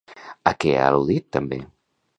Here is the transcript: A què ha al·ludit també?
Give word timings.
A 0.51 0.53
què 0.63 0.73
ha 0.79 0.87
al·ludit 0.93 1.31
també? 1.39 1.63